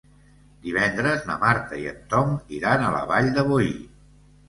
[0.63, 3.75] Divendres na Marta i en Tom iran a la Vall de Boí.